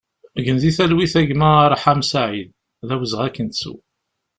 [0.43, 2.49] Gen di talwit a gma Arḥam Saïd,
[2.87, 3.73] d awezɣi ad k-nettu!